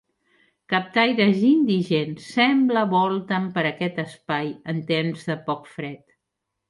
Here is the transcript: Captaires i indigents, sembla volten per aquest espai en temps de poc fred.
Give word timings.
Captaires 0.71 1.41
i 1.41 1.43
indigents, 1.57 2.29
sembla 2.37 2.83
volten 2.95 3.45
per 3.59 3.67
aquest 3.73 4.01
espai 4.05 4.51
en 4.75 4.81
temps 4.91 5.29
de 5.29 5.37
poc 5.51 5.71
fred. 5.77 6.03